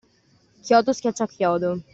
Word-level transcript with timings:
Chiodo 0.63 0.93
scaccia 0.93 1.27
chiodo. 1.27 1.71